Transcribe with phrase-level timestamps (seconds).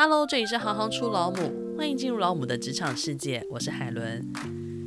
[0.00, 3.44] Hello，这里是行行出老母，欢迎进入老母的职场世界。
[3.50, 4.24] 我是海伦。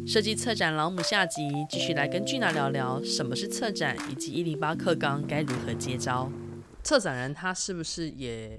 [0.08, 6.32] 设计策展老母下集，继续来跟俊娜聊聊什么是策展，以及一零八课纲该如何接招。
[6.82, 8.58] 策展人他是不是也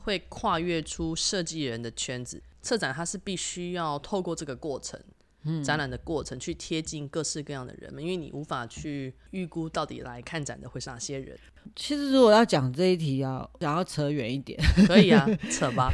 [0.00, 2.42] 会跨越出设计人的圈子？
[2.60, 5.00] 策展他是必须要透过这个过程。
[5.64, 11.38] 展览的过程去贴近各式各样的人们，因为你无法去预估到底来看展的会是哪些人。
[11.76, 15.92] 其实如果要讲这一题啊，想要扯远一点，可以啊， 扯吧。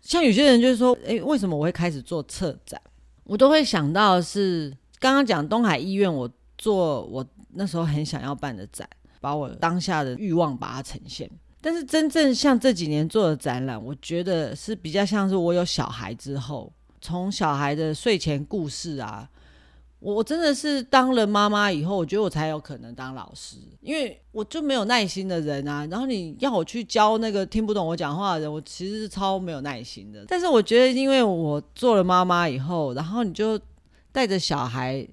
[0.00, 2.80] 像有些人就是说，哎、欸，为什么我会开始做策展？
[3.24, 8.88] 我都会想到是刚刚讲东海医院，我做我那时候很想要办的展，
[9.20, 11.30] 把我当下的欲望把它呈现。
[11.60, 16.72] 但是真正像这几年做的展览，我觉得是比较像是我有小孩之后。
[17.00, 19.28] 从小孩的睡前故事啊，
[20.00, 25.84] 我真的是当了妈妈以后，我觉得我才有可能当老师，因为我就没有耐心的人啊。
[25.90, 30.24] 然后你要我去教那个听不懂我讲话的人，我其实是超没有耐心的。
[30.28, 33.58] 但是我觉得，因为我做了妈妈以后，然后你就
[34.12, 35.04] 带着小孩，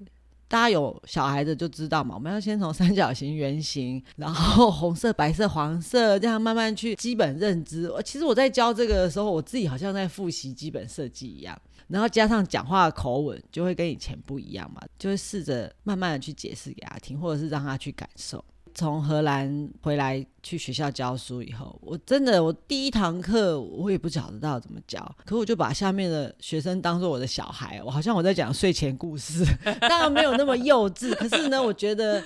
[0.46, 7.92] 大家有小孩的就知道嘛，我们要先从三角形、圆形，然后 红色、白色、黄色这样慢慢去基本认知。
[8.04, 11.60] 其实我在教这个的时候，我自己好像在复习基本设计一样。
[11.88, 18.44] 然后加上讲话的口吻，就会跟以前不一样嘛，就会试着慢慢的去解释给他听，或者是让他去感受。
[18.74, 29.44] 从荷兰回来去学校教书以后，我真的我第一堂课我也不晓得到怎么教，可我就把下面的学生当做我的小孩，我好像我在讲睡前故事，
[29.80, 32.22] 当然没有那么幼稚，可是呢，我觉得。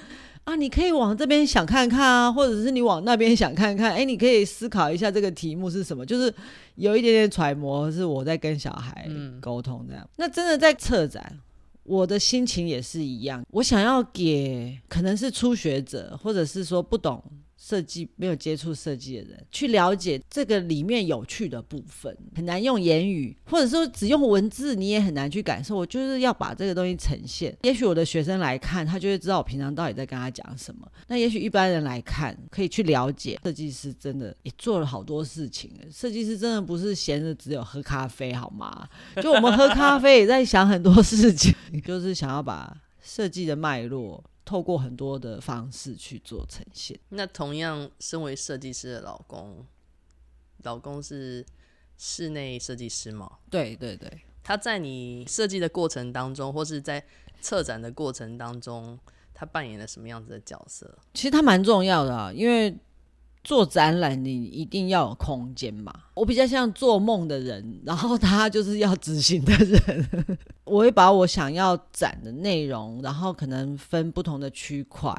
[0.50, 3.92] 啊，你可以往这边想看看啊，或者是你往那边想看看。
[3.92, 6.32] 哎，你可以思考一下这个题目是什么，就是
[6.74, 9.08] 有一点点揣摩，是我在跟小孩
[9.40, 10.02] 沟通这样。
[10.04, 10.10] 嗯。
[10.16, 11.38] 那真的在策展，
[11.84, 13.44] 我的心情也是一样。
[13.52, 17.22] 我想要给可能是初学者，或者是说不懂。
[17.62, 25.76] 设计没有接触设计的人去了解这个里面有趣的部分，很难用言语，或者说只用文字，你也很难去感受。
[25.76, 27.54] 我就是要把这个东西呈现。
[27.62, 30.90] 也许我的学生来看，他就会知道我平常到底在跟他讲什么。
[31.06, 35.70] 那也许一般人来看，可以去了解设计师真的也做了好多事情。
[35.92, 38.88] 设计师真的不是闲着只有喝咖啡好吗？
[39.22, 41.54] 就我们喝咖啡也在想很多事情，
[41.84, 44.24] 就是想要把设计的脉络。
[44.50, 46.98] 透过很多的方式去做呈现。
[47.10, 49.64] 那同样，身为设计师的老公，
[50.64, 51.46] 老公是
[51.96, 53.38] 室内设计师吗？
[53.48, 54.10] 对对对。
[54.42, 57.00] 他在你设计的过程当中，或是在
[57.40, 58.98] 策展的过程当中，
[59.32, 60.98] 他扮演了什么样子的角色？
[61.14, 62.76] 其实他蛮重要的啊，因为。
[63.42, 65.92] 做展览，你一定要有空间嘛。
[66.14, 70.38] 我比较像做梦的人，然后他就是要执行的人。
[70.64, 75.12] 我会把我想要展的内容，然后可能分不同的区块，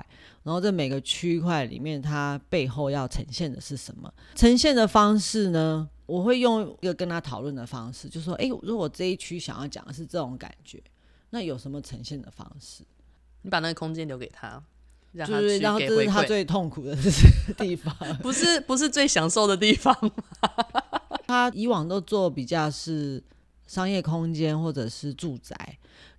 [0.44, 4.14] 然后在每个区块里面，它背后要呈现的是什么？
[4.36, 5.90] 呈现的方式呢？
[6.06, 10.82] 我会用一个跟他讨论的方式，就说：诶，如果这一区想要讲的是这种感觉，
[11.30, 12.84] 那有什么呈现的方式？
[13.42, 14.62] 你把那个空间留给他。
[15.14, 16.96] 就是，然后这是他最痛苦的
[17.58, 19.96] 地方， 不是不是最享受的地方。
[21.28, 23.22] 他以往都做比较是
[23.68, 25.56] 商业空间或者是住宅，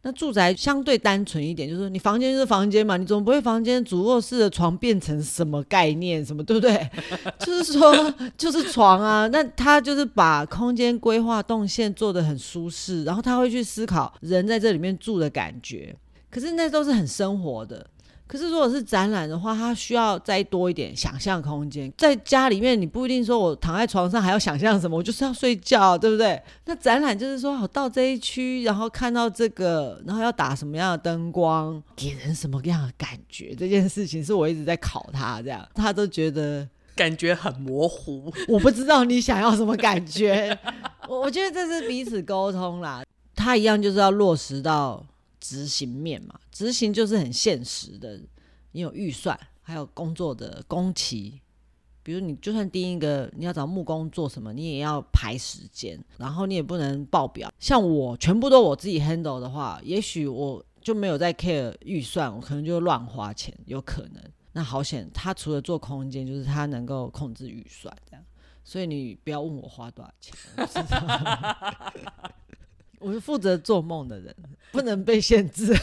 [0.02, 6.90] 那住宅相对单纯一点，就是你房间就是房间嘛，你总不会房间主卧室的床变成什么概念，什么对不对？
[7.38, 15.94] 就是说就是床啊，那他就是把空间规划动线做得很舒适，然后他会去思考人在这里面住的感觉，
[16.30, 17.86] 可是那都是很生活的。
[18.32, 21.92] 可是，如果是展览的话，它需要再多一点想象空间。
[21.98, 26.40] 在家里面，你不一定说我躺在床上还要想象什么，我就是要睡觉，对不对？
[26.64, 33.54] 那展览就是说，好到这一区，然后看到这个，然后要打什么样的灯光，给人什么样的感觉？
[33.54, 36.66] 这件事情是我一直在考他，这样他都觉得
[36.96, 38.32] 感觉很模糊。
[38.48, 40.58] 我不知道你想要什么感觉，
[41.06, 43.04] 我 我觉得这是彼此沟通啦。
[43.36, 45.04] 他一样就是要落实到。
[45.52, 48.18] 执行面嘛，执行就是很现实的。
[48.74, 51.38] 你有预算，还有工作的工期，
[52.02, 57.52] 比如你就算第一个你要找木工做什么，你也要排时间，然后你也不能爆表。
[57.58, 64.22] 像我全部都我自己 handle 的话，也许我就没有在 care 预算，我可能就乱花钱，有可能。
[64.52, 68.24] 那好险，他除了做空间，就是他能够控制预算这样。
[68.64, 72.32] 所以你不要问我花多少钱，我知道
[73.02, 74.34] 我是负责做梦的人，
[74.72, 75.74] 不能被限制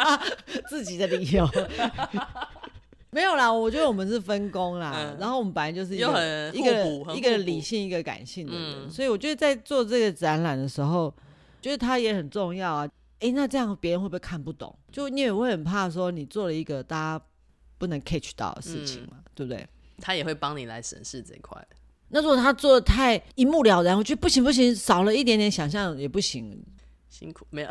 [0.68, 1.48] 自己的理由。
[3.10, 11.12] 没有啦，我觉得我们是分工啦，嗯、然后我们本来就是一个一个一个理性一个感性的人，嗯、所以我觉得在做这个展览的时候，
[11.62, 12.88] 觉得它也很重要啊。
[13.20, 14.72] 哎，那这样别人会不会看不懂？
[14.92, 17.24] 就你也会很怕说你做了一个大家
[17.78, 19.66] 不能 catch 到的事情嘛，嗯、对不对？
[20.00, 21.66] 他也会帮你来审视这块。
[22.10, 26.62] 那如果他做的太一目了然，我觉得不行不行，少了一点点想象也不行。
[27.08, 27.68] 辛苦没有？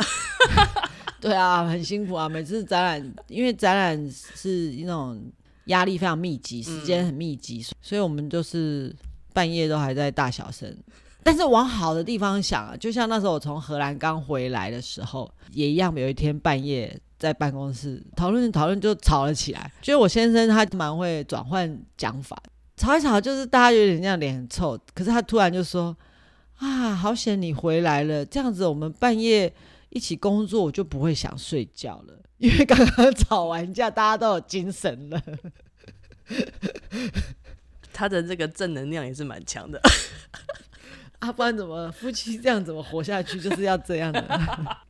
[1.22, 2.28] 对啊，很辛苦啊。
[2.28, 5.19] 每次展览，因为展览是那种
[5.66, 8.94] 压力非常密集，时间很密集，嗯，所以我们就是
[9.34, 10.75] 半夜都还在大小声。
[11.24, 15.94] 但是往好的地方想啊，就像那时候我从荷兰刚回来的时候，也一样。
[15.95, 19.72] 有一天半夜在办公室讨论讨论，就吵了起来。
[19.81, 22.42] 就是我先生他蛮会转换讲法，
[22.78, 24.80] 吵一吵就是大家有点这样脸很臭。
[24.94, 25.98] 可是他突然就说
[26.58, 29.54] ：“啊，好险你回来了，这样子我们半夜
[29.90, 35.22] 一起工作，我就不会想睡觉了， 因为刚刚吵完架，大家都有精神了。
[37.92, 39.82] ”他的这个正能量也是蛮强的。
[41.18, 43.42] 啊，不然怎么夫妻这样怎么活下去？
[43.42, 44.24] 就是要这样的。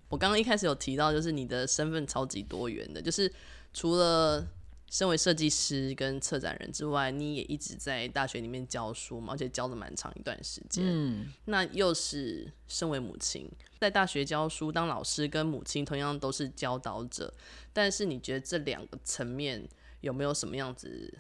[0.10, 3.32] 我刚刚一开始有提到，就是你的身份超级多元的，就是
[3.74, 4.46] 除了
[4.90, 10.84] 身为设计师跟策展人之外，你也一直在大学里面教书嘛，而且教了蛮长一段时间。
[10.88, 13.50] 嗯，那又是身为母亲，
[13.80, 17.34] 在大学教书当老师，跟母亲同样都是教导者，
[17.74, 19.68] 但是你觉得这两个层面
[20.00, 21.14] 有没有什么样子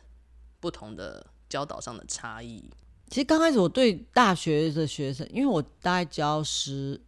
[0.62, 2.64] 不同的教导上的差异？
[3.10, 7.00] 其实刚开始我对大学的学生，因为我大概教十，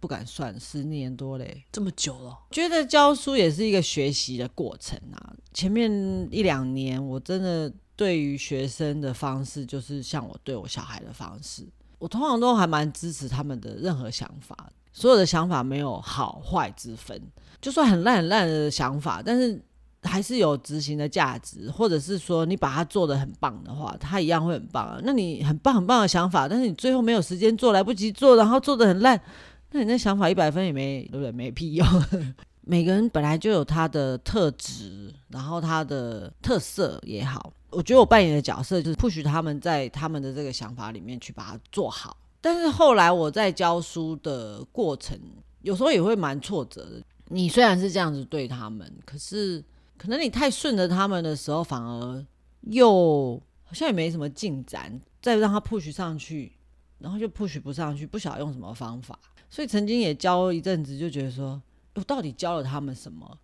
[0.00, 5.34] 不敢算十年多嘞，这么久了，觉得教书也是一个学习的过程啊。
[5.52, 5.90] 前面
[6.30, 11.66] 一两年，我真的对于学生的方式，就是像我对我小孩的方式，
[11.98, 17.20] 我通常都还蛮支持他们的任何想法，所有的想法没有好坏之分，
[17.60, 19.62] 就算很烂很烂的想法，但是。
[20.04, 25.00] 还是有执行的价值，或者是说你把它做得很棒的话，它一样会很棒啊。
[25.02, 29.20] 那你很棒很棒的想法，但是你最后没有时间做，来不及做，然后做得很烂，
[29.70, 31.32] 那你那想法一百分也没对不对？
[31.32, 31.86] 没屁用。
[32.62, 42.16] 每个人本来就有他的特质，然后他的特色也好，我觉得我扮演的角色就是 push 他们在他们的这个想法里面去把它做好。
[42.40, 45.18] 但是后来我在教书的过程，
[45.62, 47.02] 有时候也会蛮挫折的。
[47.28, 49.64] 你虽然是这样子对他们，可是。
[49.96, 52.24] 可能你太顺着他们的时候，反而
[52.70, 53.34] 又
[53.64, 55.00] 好像也没什么进展。
[55.20, 56.52] 再让他 push 上去，
[57.00, 59.18] 然后就 push 不上去，不晓得用什么方法。
[59.50, 61.60] 所以曾经也教一阵子，就觉得说，
[61.94, 63.38] 我到底教了他们什么？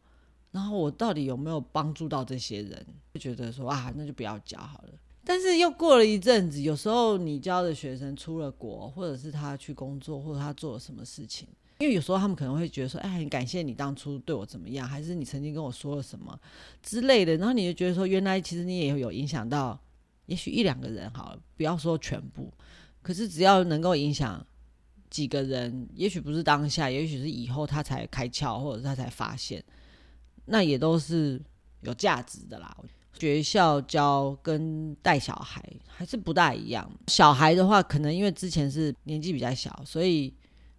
[0.52, 2.86] 然后我到底有没有帮助到这些人？
[3.14, 4.90] 就觉得说啊，那就不要教好了。
[5.24, 11.48] 但是又过了一阵子，有时候你教的学生出了国，或者是他去工作，或者他做了什么事情。
[11.78, 16.38] 因为有时候他们可能会觉得说，哎，很感谢你当初对我怎么样，还是你曾经跟我说了什么
[16.82, 19.76] 之类的，然后你就觉得说，原来其实你也有影响到，
[20.26, 22.52] 也许一两个人好了，不要说全部，
[23.02, 24.46] 可是只要能够影响
[25.14, 29.62] 几个人，也许不是当下，也许是以后他才开窍，或者他才发现，
[30.46, 31.40] 那也都是
[31.82, 32.76] 有价值的啦。
[33.12, 40.34] 学校教跟带小孩还是不大一样，小孩的话，可能因为之前是年纪比较小，所以。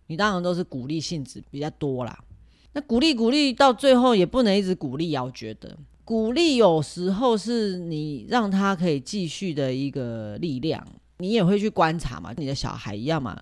[0.07, 2.15] 你当然都是鼓励性质比较多啦，
[2.73, 13.41] 那鼓励鼓励到最后也不能一直鼓励啊，我觉得鼓励有时候是你让他可以继续的一个力量，你也会去观察嘛，你的小孩一样嘛，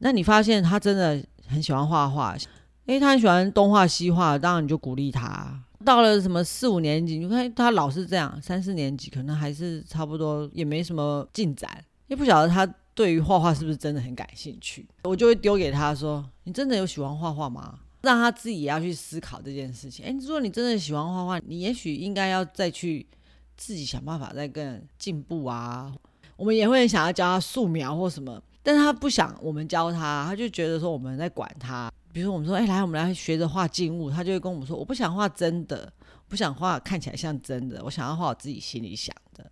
[0.00, 2.36] 那你发现他真的很喜欢画画，
[2.84, 5.62] 因为，他很喜欢东画西画，当然你就鼓励他。
[5.84, 11.70] 到了什么四五年级，你看他老是这样，三四年级可能还是差不多，也没什么进展，
[12.08, 12.66] 也不晓得他。
[12.96, 14.88] 对于画画是不是真的很感兴趣？
[15.02, 20.02] 我就会丢给他说：“你真的有喜欢画画吗？”让他自己也要去思考这件事情。
[20.06, 23.06] 诶，如果你真的喜欢画画，你也许应该要再去
[23.54, 25.94] 自己想办法再更进步啊。
[26.38, 31.88] 我们也会想要教他素描或什么，但是他不想我们教他，他就觉得说我们在管他。
[32.12, 35.92] 比如说我们说：“哎，来，我们来学着画静物。”他就会跟我们说：“我不想画真的，
[36.26, 39.48] 不想画看起来像真的，我想要画我自己心里想的。”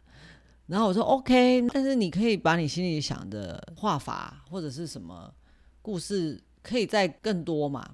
[0.67, 5.33] 然后我说 OK，但是你可以把你心里想的画法或者是什么
[5.81, 7.89] 故事，可以再更多嘛。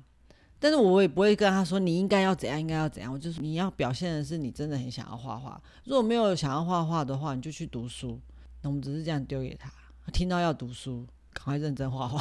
[0.58, 3.12] 但是我也不会跟他说你应该要怎样，应该要怎样。
[3.12, 5.60] 我就是你要表现的是你真的很想要画画。
[5.84, 8.18] 如果没有想要画画的话，你就去读书。
[8.62, 9.70] 那我们只是这样丢给他，
[10.10, 12.20] 听到要读书，赶快认真画画。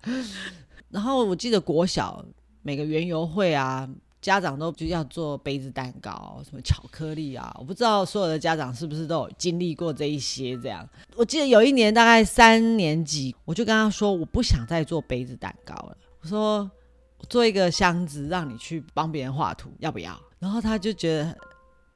[0.90, 2.24] 然后我记得国小
[2.62, 3.88] 每个园游会啊。
[4.24, 10.56] 家长都就要做杯子蛋糕，什么巧克力啊，我不知道所有的家长是不是都有经历过这一些。
[10.56, 15.94] 这样，我记得有一年大概三年级，我就跟他说，我不想再做杯子蛋糕了。
[16.22, 16.70] 我说，
[17.28, 20.18] 做一个箱子让你去帮别人画图，要不要？
[20.38, 21.36] 然后他就觉得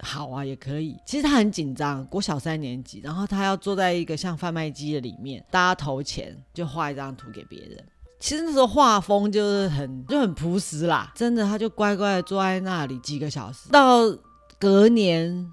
[0.01, 0.97] 好啊，也可以。
[1.05, 7.85] 其实他很紧张，国小三年级，然后他要坐在一个像贩卖机的里面，大家投钱就画一张图给别人。
[8.21, 13.69] 其实那时候画风就是很就很朴实啦，真的，他就乖乖的坐在那里几个小时。
[13.71, 14.01] 到
[14.59, 15.53] 隔年，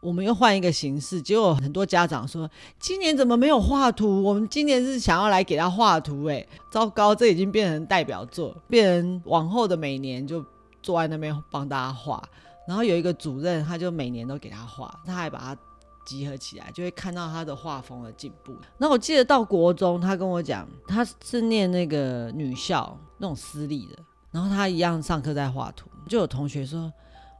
[0.00, 4.22] 我们又换一个形式，结果很多家长说，今年怎么没有画图？
[4.22, 10.44] 我们今年是想要来给他画图，哎，糟糕，这已经变成代表作，变成往后的每年就
[10.82, 12.22] 坐在那边帮大家画。
[12.66, 15.56] 然后有一个主任，他就每年都给他画，他还把他
[16.04, 18.56] 集合起来，就会看到他的画风的进步。
[18.78, 23.96] 那我记得到国中，他跟我讲，他是念那个女校，那种私立的，
[24.30, 26.92] 然后他一样上课在画图，就有同学说。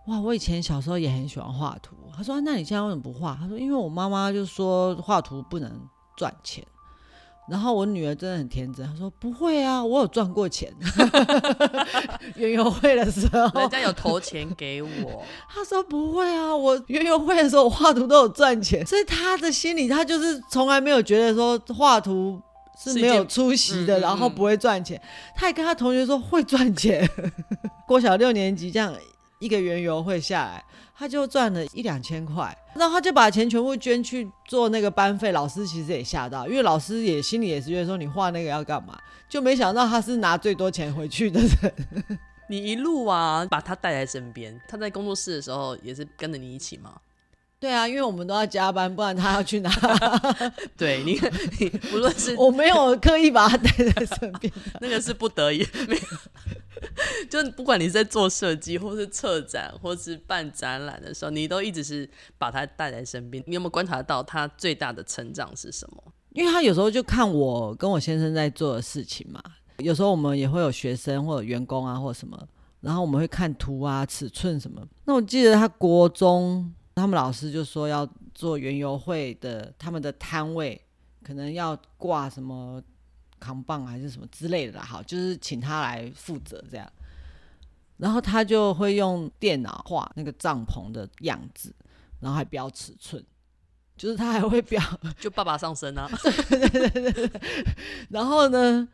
[0.07, 1.97] 哇，我以前小时候也很喜欢画图。
[2.17, 5.69] 他说：“那你现在为什么不画？”他说：“因为我妈妈就说画图不能
[6.17, 6.65] 赚钱。”
[7.49, 10.73] 然后我女儿真的很天真，她说：“不会啊，我有赚过钱。
[12.35, 15.25] 园游会的时候，人家有投钱给我。
[15.49, 22.41] ”她说：“不会啊，我园游会的时候我画图都有赚钱。”所以她的心里，她就是从来没有觉得说画图
[22.77, 25.01] 是没有出息的，然后不会赚钱。
[25.35, 27.09] 他也跟他同学说会赚钱。
[27.87, 28.93] 郭小六年级这样。
[29.39, 30.65] 一个园游会下来，
[30.97, 35.33] 他就赚了一两千块，然后他就把钱全部捐去做那个班费。
[35.33, 38.99] 老师其实也吓到，因为老师也心里也是觉得说，你画那个要干嘛？
[39.29, 42.19] 就没想到他是拿最多钱回去的人。
[42.49, 46.93] 你一路啊，把他带在身边，他在工作室的时候也是跟着你一起吗？
[47.59, 49.71] 对啊，因为我们都要加班，不然他要去哪？
[50.77, 51.19] 对你，
[51.59, 56.03] 你不论是我没有刻意把他带在身边， 那个是不得已，没有。
[57.31, 63.43] 就不管你是在做设计，或是策展，或是办展览的时候，你都一直是把他带在身边。
[63.47, 66.13] 你有没有观察到他最大的成长是什么？
[66.33, 69.43] 因为他有时候就看我跟我先生在做的事情嘛。
[69.79, 72.39] 有时候我们也会有学生或者员工啊，或者什么，
[72.81, 74.87] 然后我们会看图啊、尺寸什么。
[75.05, 76.73] 那我记得他国中。
[76.99, 80.81] 他们老师就说要做园游会的，他们的摊位
[81.23, 82.83] 可能要挂什么
[83.47, 86.93] 扛棒还是什么之类的啦，好，就是请他来负责这样。
[87.99, 91.73] 然后他就会用电脑画那个帐篷的样子，
[92.21, 93.25] 然后还标尺寸，
[93.97, 94.83] 就是他还会标，
[95.21, 96.11] 就爸爸上身啊。
[96.51, 97.31] 对对对对。
[98.11, 98.89] 然后呢，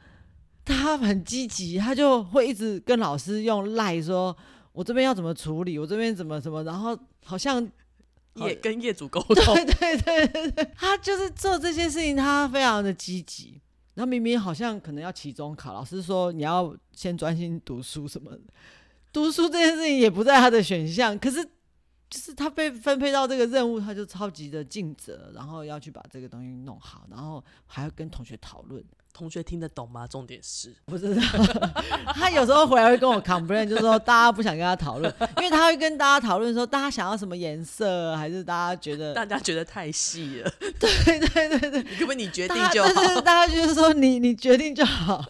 [0.65, 4.37] 他很积极，他就会一直跟老师用赖说，
[4.73, 7.67] 我这边要怎么处理，我这边怎么怎么，然后好像。
[8.37, 13.61] 也跟业主沟通，对对对对对，他就是做这些事情，他非常的积极。
[13.95, 18.41] 那明明好像可能要期中考，老师说你要先专心读书什么的，
[19.13, 21.19] 读书这件事情也不在他的选项。
[21.19, 21.45] 可是
[22.09, 28.85] 就是他被分配到这个任务，他就超级的尽责，然后要去把这个东西弄好，然后还要跟同学讨论。
[29.13, 30.07] 同学听得懂吗？
[30.07, 31.23] 重点是不知道。
[32.15, 40.51] 他有时候回来会跟我 complain，就是说大家不想跟他讨论， 因为他会跟大家讨论说，大家想要什么颜色，还是大家觉得大家觉得太细了。
[40.79, 40.91] 对
[41.21, 43.03] 对对对，可不可以你决定就好？
[43.03, 45.25] 是大家就是说你你决定就好。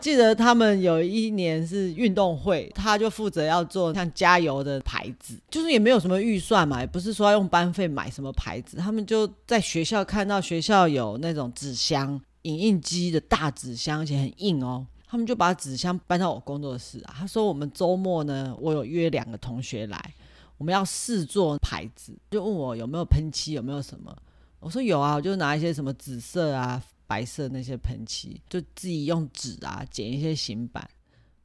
[0.00, 12.20] 记得他们有一年是运动会，他就负责要做像加油的牌子，就是也没有什么预算嘛，也不是说要用班费买什么牌子，他们就在学校看到学校有那种纸箱。
[12.44, 14.86] 影印机的大纸箱，而且很硬哦。
[15.06, 17.14] 他们就把纸箱搬到我工作室啊。
[17.18, 20.14] 他说：“我们周末呢，我有约两个同学来，
[20.56, 24.16] 我们要试做牌子，就问我有没有喷漆，有没有什么。
[24.58, 30.88] 我说有啊，我就拿一些什么紫色啊、白色那些喷漆，就自己用纸啊剪一些型板，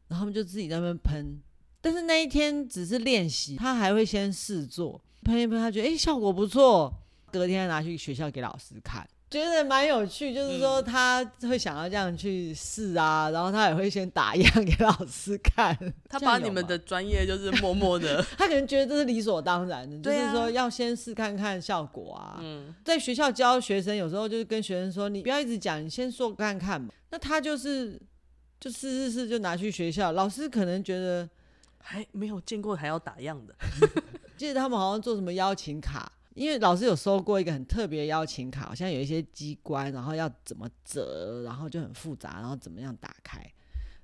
[0.07, 1.39] 然后他们就自己在那边喷。
[1.79, 6.91] 但是那一天只是练习，他还会先试做，喷一喷，他觉得诶效果不错，
[7.31, 15.77] 隔天拿去学校给老师看。”觉得蛮有趣，就是说他会想要这样去试啊，嗯、然后他也会先打样给老师看。
[16.09, 22.39] 他把你们的专业就是默默的， 他可能觉得这是理所当然的，就是说要先试看看效果啊。
[22.41, 26.89] 嗯，在学校教学生，有时候就是跟学生说，你不要一直讲，你先说看看嘛。
[27.11, 28.01] 那他就是
[28.59, 31.29] 就试试试，就拿去学校，老师可能觉得
[31.77, 33.53] 还没有见过还要打样的。
[34.37, 36.11] 记得他们好像做什么邀请卡。
[36.39, 43.45] 因为老师有收过一个很特别的邀请卡，好像有一些机关，然后要怎么折，然后就很复杂，然后怎么样打开，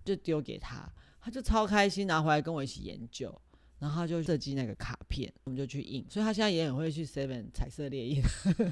[0.04, 0.86] 就丢给他，
[1.22, 3.34] 他就超开心，拿回来跟我一起研究，
[3.80, 8.22] 然后他就设计那个卡片，我们就去印，所以他现在也很会去 Seven 彩色列印。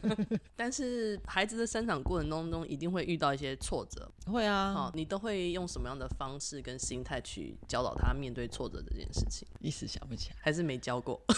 [0.58, 9.48] 但是孩子的生长过程当中一定会遇到一些挫折，会啊，好，你都会用什么样的方式跟心态去教导他面对挫折这件事情？
[9.62, 11.18] 一时想不起来，还是没教过？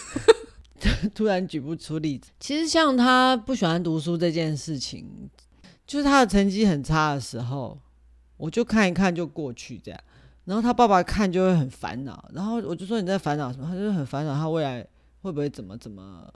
[1.15, 2.29] 突然举不出例子。
[2.39, 5.29] 其实像他不喜欢读书这件事情，
[5.87, 7.79] 就是他的成绩很差的时候，
[8.37, 9.99] 我就看一看就过去这样。
[10.43, 12.29] 然后他爸爸看就会很烦恼。
[12.33, 13.67] 然后我就说你在烦恼什么？
[13.67, 14.85] 他就很烦恼，他未来
[15.21, 16.31] 会不会怎么怎么？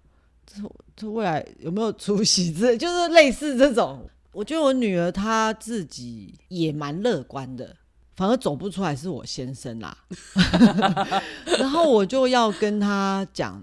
[0.45, 0.63] 这
[0.95, 2.51] 这未来有没有出息？
[2.53, 4.09] 这就是类似这种。
[4.31, 7.75] 我觉得我女儿她自己也蛮乐观的，
[8.15, 9.95] 反而走不出来是我先生啦。
[11.59, 13.61] 然后我就要跟他讲。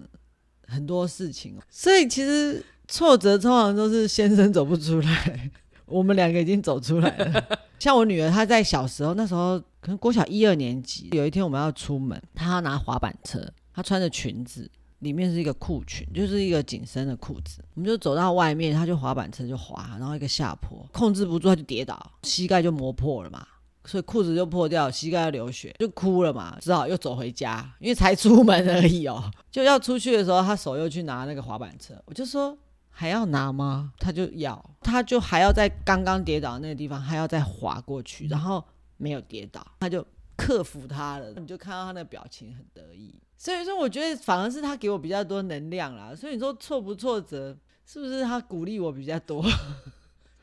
[0.67, 5.51] 很多事情，所以其实挫折通常都是先生走不出来，
[5.87, 7.59] 我们两个已经走出来了。
[7.79, 14.69] 像我女儿，她在小时候那时候可能国小一二年级，有一天我们要出门，她要拿滑板车，她穿着裙子，
[15.01, 17.63] 里面是一个裤裙，就是一个紧身的裤子。
[17.75, 23.47] 我们就走到外面，她就滑板车就滑，然后一个下坡，控制不住，她就跌倒，膝盖就磨破了嘛。
[23.87, 29.31] 所以裤子就破掉，膝盖要流血，就哭了嘛，只好又走回家，因为才出门而已哦。
[29.51, 32.57] 就要出去的时候，他手又去拿那个滑板车，我就说
[32.91, 33.93] 还要拿吗？
[33.99, 38.65] 他就要，他就还要在刚刚跌倒的那个地方还要再滑过去，然后
[38.97, 40.05] 没有跌倒，他就
[40.37, 41.33] 克服他了。
[41.37, 46.15] 你就看到他那表情很得意，所以说我觉得反而是他给我比较多能量啦。
[46.15, 49.45] 所以你说挫不挫折，是不是他鼓励我比较多？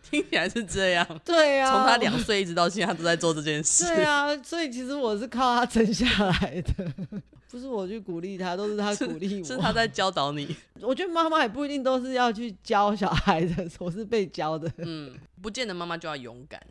[0.13, 3.85] 听起来是这样，对呀、啊，从他两岁一直到现在，他都在做这件事。
[3.85, 6.93] 对啊，所以其实我是靠他撑下来的，
[7.49, 9.43] 不是我去鼓励他，都是他鼓励我。
[9.43, 10.55] 是他在教导你。
[10.81, 14.71] 我觉得妈妈也不一定都是要去教小孩的，我是被教的。
[14.77, 16.61] 嗯，不见得妈妈就要勇敢，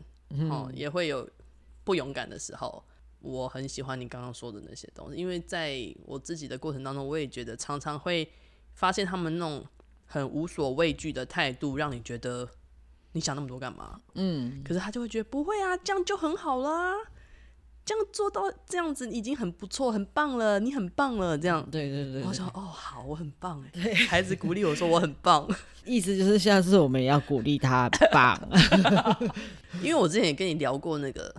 [0.49, 1.27] 哦，也会有
[1.83, 2.81] 不勇敢的时候。
[3.19, 8.29] 我很喜欢你刚刚说的那些东西，因为在我自己的过程当中，我也觉得常常会
[8.73, 9.65] 发现他们那种
[10.05, 12.47] 很无所畏惧的态度，让你觉得。
[13.13, 13.99] 你想那么多干嘛？
[14.15, 16.93] 嗯，可是他就会觉得不会啊，这样就很好啦，
[17.85, 21.65] 这样做到这样子已经很不错，很棒了，你很棒了，这样。
[21.71, 23.69] 对对对，对，我想哦，好，我很棒哎。
[23.73, 25.47] 对，孩子鼓励我说我很棒，
[25.85, 28.39] 意思就是下次我们也要鼓励他棒。
[29.81, 31.33] 因为我之前也跟你聊过那个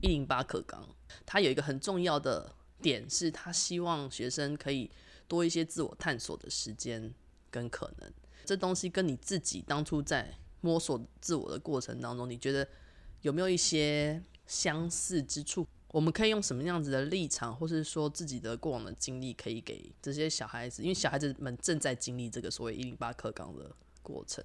[0.00, 0.82] 一零八课纲，
[1.26, 4.90] 他有一个很重要的点是，他希望学生可以
[5.26, 7.12] 多一些自我探索的时间
[7.50, 8.10] 跟可能。
[8.44, 12.66] 这东西跟你自己当初在摸索自我的过程当中，你觉得
[13.22, 15.66] 有没有一些相似之处？
[15.92, 20.82] 我们可以用什么样子的立场，或是说自己的过往的经历，可以给这些小孩子？
[20.82, 23.70] 因为小孩子们正在经历这个所谓一零八课纲的
[24.02, 24.44] 过程。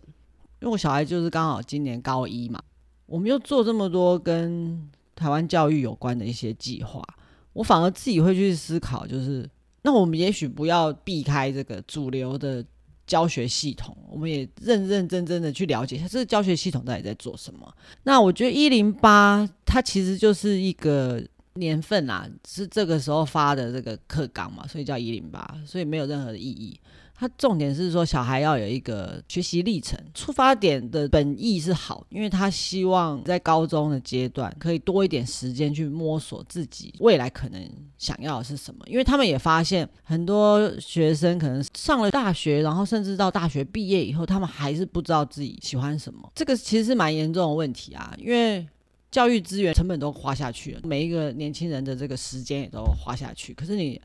[0.61, 2.63] 因为我小孩就是刚好今年高一嘛，
[3.05, 7.03] 我们又做这么多跟台湾教育有关的一些计划，
[7.51, 9.49] 我反而自己会去思考，就是
[9.81, 12.65] 那我们也许不要避开这个主流的。
[13.05, 17.71] 教学系统，我们也认认真真的去了解一下这个教学系统到底在做什么。
[18.03, 21.21] 那我觉得一零八它其实就是一个
[21.55, 26.79] 年份啊，是这个时候发的这个课纲嘛，所以叫一零八，所以没有任何的意义。
[27.23, 37.61] 他重点是说，小孩要有一个学习历程，出发点的本意是好，因为他希望在高中的阶段可以多一点时间去摸索自己未来可能
[37.97, 38.85] 想要的是什么。
[38.87, 46.29] 因为他们也发现很多学生可能上了大学，然后甚至到大学毕业以后，他们还是不知道自己喜欢什么。
[46.35, 48.67] 这个其实是蛮严重的问题啊，因为
[49.09, 54.01] 教育资源成本都花下去了，每一个年轻人的这个时间也都花下去，可是你。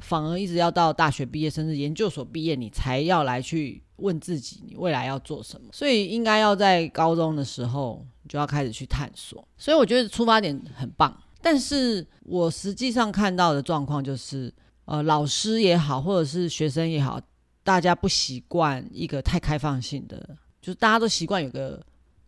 [0.00, 5.68] 反而一直要到大学毕业，甚至研究所毕业，你才要来去问自己，你未来要做什么。
[5.72, 9.46] 所以应该要在高中的时候你就要开始去探索。
[9.56, 14.52] 所以我觉得出发点很棒，但是我实际上看到的状况就是，
[14.84, 17.20] 呃，老师也好，或者是学生也好，
[17.62, 21.80] 大家不习惯一个太开放性的，就是大家都习惯有个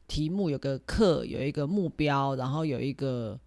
[0.09, 3.38] 题目、有个课、有一个目标，然后有一个。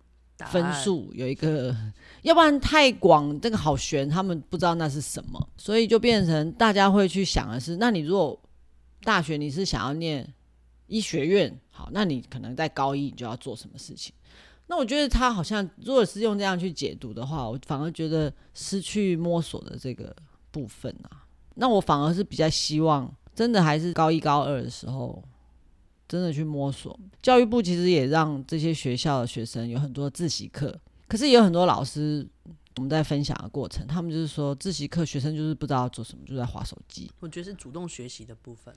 [0.47, 1.75] 分数有一个，
[2.21, 8.39] 要不然太广，这个好悬，他们不知道那是什么，所以就变成大家会去想的是，那你如果
[9.03, 10.25] 大学你是想要念
[10.87, 14.13] 医学院，好，那你可能在高一你就要做什么事情？
[14.67, 20.15] 那我觉得他好像如果是用这样去解读的话，我反而觉得失去摸索的这个
[20.51, 21.25] 部分啊，
[21.55, 25.21] 那我反而是比较希望，真的还是高一高二的时候。
[26.09, 30.75] 真的去摸索，教育部其实也让这些学校的学生有很多自习课，
[31.07, 32.27] 可是也有很多老师，
[32.77, 37.11] 我们在分享的过程，他们就是说自习课学生就是不知道做什么，就在划手机。
[37.19, 38.73] 我觉得是主动学习的部分，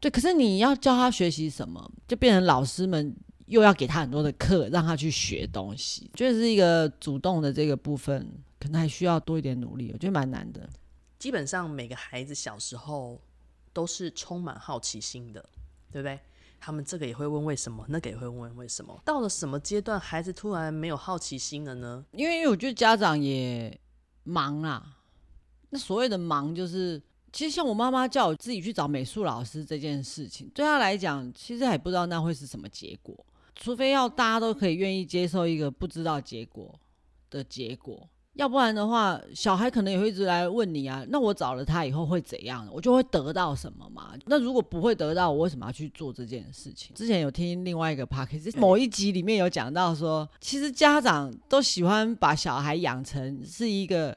[0.00, 0.10] 对。
[0.10, 3.14] 可是你要教他学习什么，就变成老师们
[3.46, 10.68] 又要给他很多的课，让他去学东西，就是一个主动的这个部分，可能还需要多一点努力，我觉得蛮难的。
[11.16, 13.20] 基本上每个孩子小时候
[13.72, 15.40] 都是充满好奇心的，
[15.92, 16.18] 对不对？
[16.58, 19.00] 他们这个也会问为什么，那个也会问为什么。
[19.04, 22.04] 到了什么阶段，孩子突然没有好奇心了呢？
[22.12, 23.78] 因为我觉得家长也
[24.24, 24.96] 忙啊。
[25.70, 27.00] 那所谓的忙，就是
[27.32, 33.14] 其实像我妈妈叫我自己去找美术老师这件事情，对她来讲，其实还不知道那会是什么结果。
[33.54, 36.78] 除非要大家都可以愿意接受一个不知道结果
[37.30, 38.08] 的结果。
[38.36, 41.04] 要不然的话，小孩可能也会一直来问你啊。
[41.08, 42.68] 那我找了他以后会怎样？
[42.70, 44.12] 我就会得到什么嘛？
[44.26, 46.94] 那如果不会得到，我为什么要去做这件事情？
[46.94, 54.16] 之前有听另外一个 podcast， 某一集里面有讲到说，其实家长都喜欢把小孩养成是一个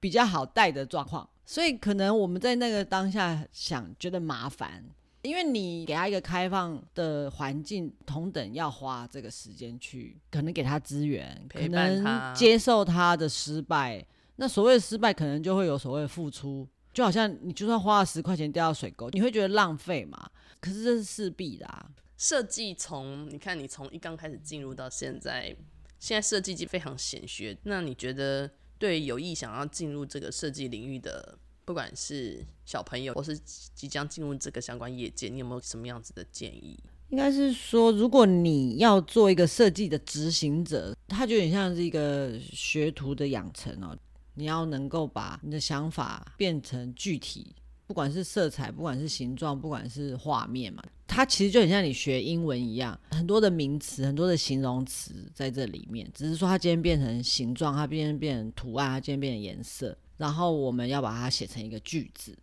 [0.00, 4.82] 比较好带的状况，所以可能我们在那个当下想觉得麻烦，
[5.22, 14.04] 因为你给他一个开放的环境，同等要花这个时间去，可能给他资源，可能接受他的失败。
[14.36, 20.28] 那所谓的失败，可能就会有所谓的付出，就好像你就算花了十块钱掉到水沟，你会觉得浪费嘛？
[20.60, 21.88] 可是这是势必的啊。
[22.16, 25.54] 设计从你看，你从一刚开始进入到现在，
[25.98, 27.56] 现在设计已经非常显学。
[27.64, 31.38] 那你觉得对有意想要进入这个设计领域的，
[31.72, 33.34] 不管是小朋友或是
[33.74, 36.78] 即将进入这个相关业界，你有没有什么样子的建议？
[37.08, 43.96] 应该是说，如果你要做一个设计的执行者，它就有点像是一个学徒的养成哦。
[44.34, 47.56] 你要能够把你的想法变成具体。
[47.86, 56.06] 不管是色彩，不管是形状，不管是画面嘛，它其实就很像你学英文一样，很多的名词，很多的形容词在这里面。
[56.12, 62.38] 只是说它今天变成形状，它今天变成图案，它今天变成颜色，然后我们要把它写成一个句子。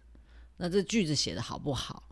[0.58, 2.04] 那这句子写得好不好？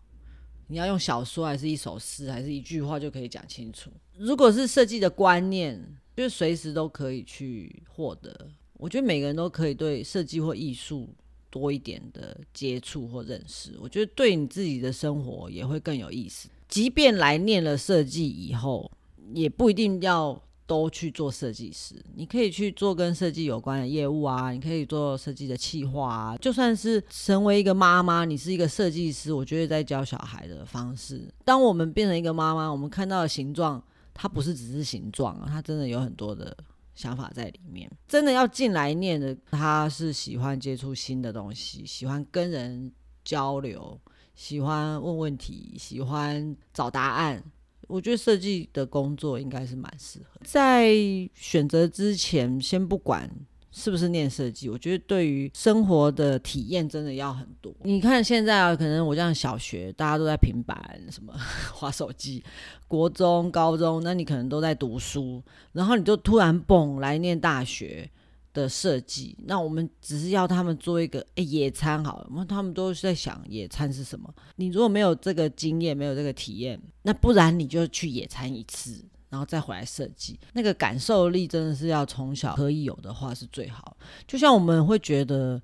[0.68, 3.92] 你要用小说，还是一首诗，还是一句话就可以讲清楚？
[4.18, 5.78] 如果是设计的观念，
[6.16, 8.50] 就随时都可以去获得。
[8.76, 11.14] 我觉得每个人都可以对设计或艺术。
[11.50, 16.50] 多一点的接触或认识，我觉得对你自己的生活也会更有意思。
[16.68, 18.92] 即便来念了设计以后，
[19.34, 21.96] 也不一定要都去做设计师。
[22.14, 26.38] 你可以去做跟设计有关的业务啊，你可以做设计的企划啊。
[26.38, 31.28] 就算是成为一个妈妈，你是一个设计师，我觉得在教小孩的方式。
[31.44, 33.82] 当我们变成一个妈妈，我们看到的形状，
[34.14, 36.56] 它不是只是形状啊，它真的有很多的。
[36.98, 42.92] 想法在里面，真的要进来念的，他是喜欢接触新的东西，喜欢跟人
[43.24, 44.02] 交流，
[44.34, 47.44] 喜欢问问题，喜欢找答案。
[47.88, 50.40] 我觉得设计的工作应该是蛮适合。
[50.44, 50.94] 在
[51.34, 53.30] 选择之前，先不管。
[53.70, 54.68] 是不是念设计？
[54.70, 57.72] 我觉得对于生活的体验真的要很多。
[57.84, 61.32] 你看现在啊，可能我这样小学大家都在平板什么
[61.76, 62.44] 滑手机，
[62.88, 68.10] 国中、高中，那你可能都在读书，然后你就突然蹦来念大学
[68.62, 69.38] 的设计。
[69.46, 74.34] 那我们只是要他们做一个诶、野餐好了，那他们都是在想野餐是什么。
[74.56, 79.06] 你如果没有这个经验，没有这个体验，那不然你就去野餐一次。
[79.30, 83.98] 然后再回来设计，那个感受力真的是要从小可以有的话是最好。
[84.26, 85.62] 就像我们会觉得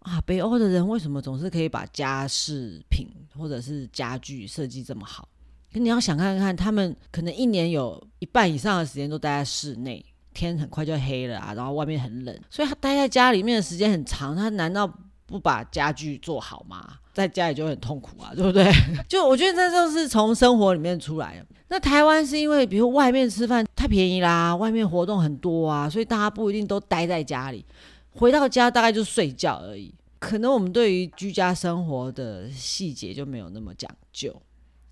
[0.00, 5.26] 啊，北欧的人为什么总是可以把家饰品或者是家具设计这么好？
[5.72, 10.04] 可你要想看看，他们可能一年有一半以上的时间都待在室内，
[10.36, 14.86] 天很快就黑了啊，然后外面很冷，所以他待在家里面的时间很长，他难道
[15.24, 16.98] 不把家具做好吗？
[17.14, 18.70] 在家里就很痛苦啊，对不对？
[19.08, 21.46] 就我觉得这就是从生活里面出来的。
[21.68, 27.64] 那台湾是因为，比如外面吃饭太便宜啦，外面活动很多啊，所以大家不一定都待在家里，
[28.12, 29.92] 回到家大概就睡觉而已。
[30.18, 34.34] 可能我们对于居家生活的细节就没有那么讲究，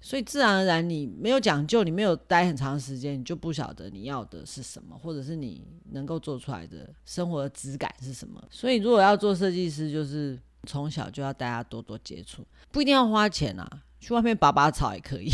[0.07, 8.39] 所以自然而然你没有讲究，你没有待很长时间，你就不晓得你要的是什么，或者是你能够做出来的生活的质感是什么。
[8.51, 10.39] 所以如果要做设计师，就是
[10.69, 13.83] 从小就要大家多多接触，不一定要花钱啊。
[13.99, 15.31] 去外面拔拔草也可以，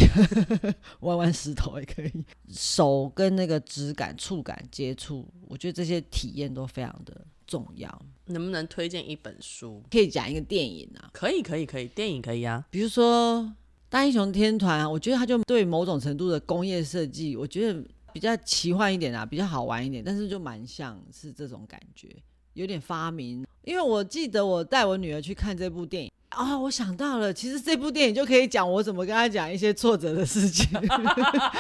[1.01, 2.13] 玩玩石头也可以，
[2.49, 8.03] 手跟那个质感、触感接触，我觉得这些体验都非常的重要。
[8.27, 9.83] 能不能推荐一本书？
[9.91, 11.11] 可以讲一个电影啊？
[11.13, 12.65] 可以，可以，可以，电影可以啊。
[12.71, 13.41] 比如说
[13.91, 22.09] 《大英雄天团》，我觉得它就对某种程度的工业设计，我觉得比较奇幻一点啊，比较好玩一点，但是就蛮像是这种感觉，
[22.55, 23.45] 有点发明。
[23.65, 26.11] 因为我记得我带我女儿去看这部电影。
[26.29, 30.65] 啊、我想到了，其实这部电影就可以讲我怎么跟他讲一些挫折的事情，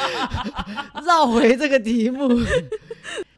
[1.04, 2.28] 绕回这个题目。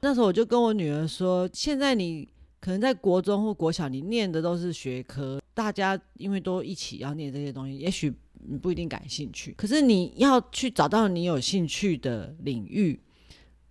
[0.03, 2.29] 那时候我就跟我女儿说，现在你
[2.61, 13.01] 可能在国中或国小，你念的都是学科，大家因为都一起要念这些东西，也许你不一定感兴趣，可是你要去找到你有兴趣的领域，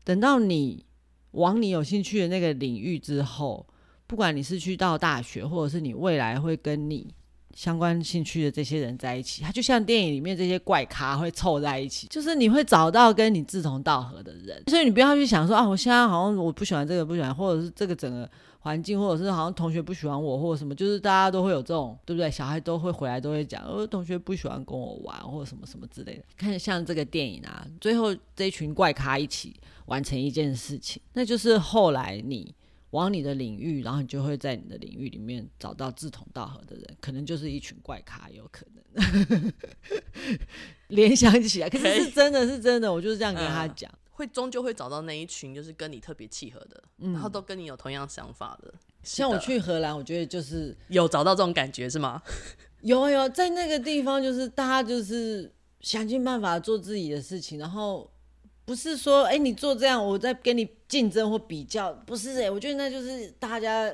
[0.03, 0.85] 等到你
[1.31, 3.67] 往你有兴趣的那个领域之后，
[4.07, 7.13] 不管你是去到大学，或者是你未来会跟你。
[7.55, 22.29] 相关兴趣的这些人在一起，他就像电影里面这些怪咖会凑在一起，就是你会找到跟你志同道合的人，所以你不要去想说啊，我现在好像我不喜欢这个，不喜欢，或者是这个整个环境，或者是好像同学不喜欢我，或者什么，就是大家都会有这种，对不对？
[22.29, 26.23] 小孩都会回来都会讲，呃，同学不喜欢跟我玩，或者什么什么之类的。
[26.37, 29.53] 看像这个电影啊，最后这一群怪咖一起
[29.87, 32.53] 完成一件事情，那就是后来你。
[32.91, 39.53] 往你的领域，然后你就会在你的领域里面找到志同道合的人，可能就是一群怪咖，有可能
[40.89, 41.69] 联想起来。
[41.69, 48.73] 可是是真的是真的，我就是这样跟他讲，会终究会找到那一群，就是跟你特别契合的，然后都跟你有同样想法的。
[49.03, 52.21] 像我去荷兰，我觉得就是有找到这种感觉是吗？
[52.81, 55.49] 有有，在那个地方就是大家就是
[55.79, 58.10] 想尽办法做自己的事情，然后
[58.71, 63.91] 不是说哎、欸、你做这样我在跟你竞争或比较，不是哎、欸，我觉得那就是大家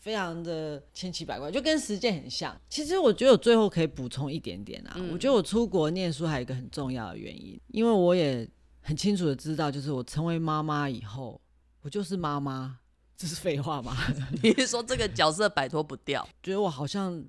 [0.00, 2.54] 非常的千奇百怪，就跟实践很像。
[2.68, 8.46] 其实我觉得我最后可以补充一点点啊，嗯、我觉得我出国念书还有一个很重要的原因，因为我也
[8.82, 11.40] 很清楚的知道，就是我成为妈妈以后，
[11.80, 12.80] 我就是妈妈，
[13.16, 13.96] 这是废话吗？
[14.44, 16.28] 你是说这个角色摆脱不掉？
[16.42, 17.24] 觉得我好像。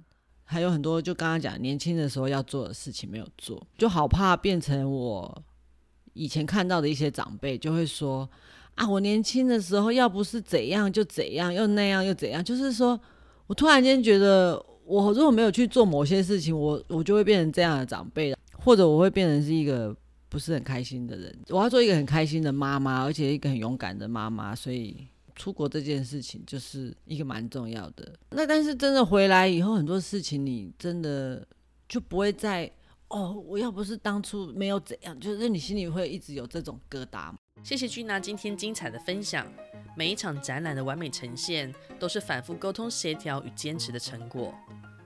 [0.45, 5.43] 还有很多，就刚刚讲年轻的时候要做的事情没有做，就好怕变成我
[6.13, 8.29] 以前看到的一些长辈就会说
[8.75, 12.99] 啊，我年轻的时候要不是怎样就怎样，又那样又怎样，就是说
[13.47, 19.95] 我突然间觉得，我如果没有去做某些事情，我我就会变成这样的长辈，或者我会变成是一个
[20.29, 21.35] 不是很开心的人。
[21.49, 25.07] 我要做一个很开心的妈妈，而且一个很勇敢的妈妈，所以。
[25.35, 28.13] 出国这件事情就是一个蛮重要的。
[28.29, 31.43] 那但是真的回来以后，很多事情你真的
[31.89, 32.71] 就不会再
[33.13, 37.31] 哦，我要不是当初没有怎样，就是你心里会一直有这种疙瘩。
[37.63, 39.45] 谢谢君娜今天精彩的分享。
[39.95, 44.51] 每一场展览的完美呈现，都是反复沟通协调与坚持的成果。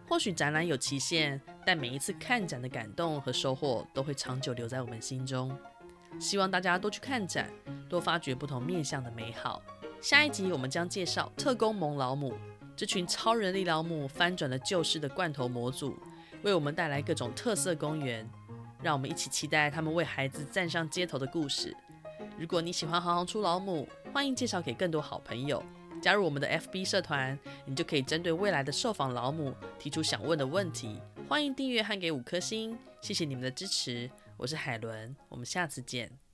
[0.07, 5.53] 或许展览有期限，但每一次看展的感动和收获，都会长久留在我们心中。
[6.17, 7.51] 希望大家多去看展，
[7.89, 9.61] 多发掘不同面向的美好。
[9.99, 12.33] 下一集我们将介绍特工萌老母，
[12.73, 15.93] 这群超人力老母翻转了旧式的罐头模组，
[16.43, 18.27] 为我们带来各种特色公园。
[18.83, 21.75] 让我们一起期待他们为孩子站上街头的故事。
[22.37, 25.63] 如果你喜欢行行出老母，欢迎介绍给更多好朋友，
[25.99, 31.01] 加入我们的 FB 社团，你就可以针对未来的受访老母提出想问的问题。
[31.27, 34.09] 欢迎订阅和给五颗星，谢谢你们的支持。
[34.37, 36.26] 我是海伦，我们下次见。